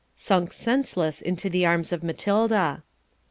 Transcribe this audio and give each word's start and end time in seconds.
sunk 0.15 0.51
senseless 0.51 1.21
into 1.21 1.47
the 1.47 1.63
arms 1.63 1.93
of 1.93 2.01
Matilda. 2.01 2.81